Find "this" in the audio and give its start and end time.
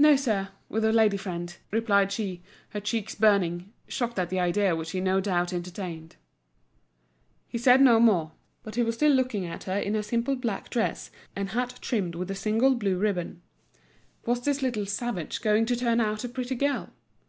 14.40-14.60